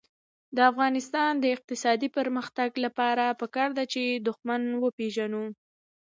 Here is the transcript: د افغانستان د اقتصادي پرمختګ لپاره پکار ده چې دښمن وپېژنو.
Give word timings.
د 0.55 0.57
افغانستان 0.71 1.31
د 1.39 1.45
اقتصادي 1.55 2.09
پرمختګ 2.17 2.69
لپاره 2.85 3.25
پکار 3.41 3.69
ده 3.77 3.83
چې 3.93 4.03
دښمن 4.27 4.61
وپېژنو. 4.83 5.43